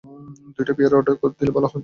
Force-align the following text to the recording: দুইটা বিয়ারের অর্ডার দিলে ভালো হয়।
দুইটা 0.55 0.73
বিয়ারের 0.77 0.97
অর্ডার 0.99 1.15
দিলে 1.39 1.51
ভালো 1.51 1.67
হয়। 1.67 1.79